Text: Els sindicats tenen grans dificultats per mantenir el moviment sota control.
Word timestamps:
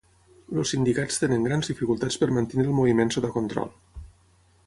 Els 0.59 0.69
sindicats 0.75 1.19
tenen 1.23 1.45
grans 1.49 1.69
dificultats 1.73 2.17
per 2.23 2.31
mantenir 2.39 2.67
el 2.71 2.75
moviment 2.79 3.13
sota 3.17 3.33
control. 3.39 3.71